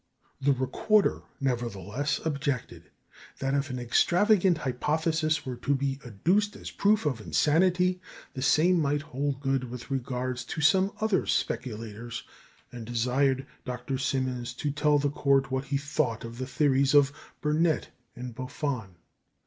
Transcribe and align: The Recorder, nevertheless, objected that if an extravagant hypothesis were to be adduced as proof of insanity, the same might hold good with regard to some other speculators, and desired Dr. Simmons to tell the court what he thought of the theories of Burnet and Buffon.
The 0.41 0.53
Recorder, 0.53 1.21
nevertheless, 1.39 2.19
objected 2.25 2.89
that 3.37 3.53
if 3.53 3.69
an 3.69 3.77
extravagant 3.77 4.57
hypothesis 4.57 5.45
were 5.45 5.57
to 5.57 5.75
be 5.75 5.99
adduced 6.03 6.55
as 6.55 6.71
proof 6.71 7.05
of 7.05 7.21
insanity, 7.21 8.01
the 8.33 8.41
same 8.41 8.79
might 8.81 9.03
hold 9.03 9.39
good 9.41 9.65
with 9.69 9.91
regard 9.91 10.37
to 10.37 10.59
some 10.59 10.91
other 10.99 11.27
speculators, 11.27 12.23
and 12.71 12.83
desired 12.87 13.45
Dr. 13.63 13.99
Simmons 13.99 14.55
to 14.55 14.71
tell 14.71 14.97
the 14.97 15.11
court 15.11 15.51
what 15.51 15.65
he 15.65 15.77
thought 15.77 16.23
of 16.25 16.39
the 16.39 16.47
theories 16.47 16.95
of 16.95 17.13
Burnet 17.39 17.89
and 18.15 18.33
Buffon. 18.33 18.95